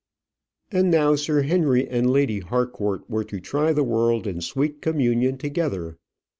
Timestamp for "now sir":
0.89-1.43